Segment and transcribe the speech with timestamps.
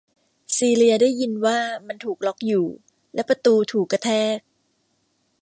[0.55, 1.57] ซีเลียได้ยินว่า
[1.87, 2.67] มันถูกล๊อคอยู่
[3.13, 4.39] และประตูถูกกระแทก